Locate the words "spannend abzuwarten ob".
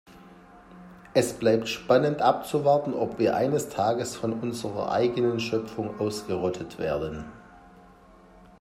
1.69-3.19